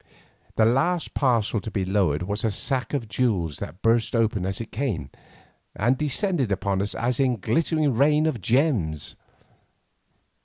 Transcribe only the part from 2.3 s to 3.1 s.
a sack of